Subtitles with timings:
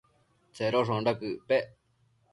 [0.53, 1.65] Tsedoshonda quëc pec?